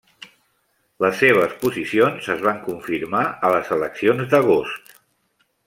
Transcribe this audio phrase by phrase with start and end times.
[1.05, 4.93] Les seves posicions es van confirmar a les eleccions d'agost.